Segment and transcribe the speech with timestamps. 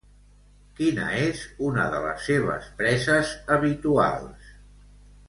[0.77, 4.49] Quina és una de les seves preses habituals?